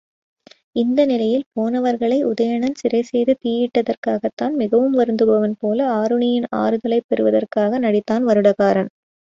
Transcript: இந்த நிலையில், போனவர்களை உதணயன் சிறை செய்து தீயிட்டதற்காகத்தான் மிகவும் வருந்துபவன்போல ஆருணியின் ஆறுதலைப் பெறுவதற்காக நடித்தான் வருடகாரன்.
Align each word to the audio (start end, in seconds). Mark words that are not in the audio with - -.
இந்த 0.75 1.05
நிலையில், 1.05 1.43
போனவர்களை 1.53 2.17
உதணயன் 2.23 2.79
சிறை 2.79 3.01
செய்து 3.01 3.37
தீயிட்டதற்காகத்தான் 3.43 4.55
மிகவும் 4.55 4.97
வருந்துபவன்போல 4.97 5.79
ஆருணியின் 5.99 6.49
ஆறுதலைப் 6.57 7.07
பெறுவதற்காக 7.07 7.79
நடித்தான் 7.79 8.25
வருடகாரன். 8.25 8.91